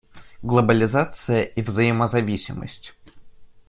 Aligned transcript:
Глобализация 0.41 1.43
и 1.43 1.61
взаимозависимость. 1.61 2.95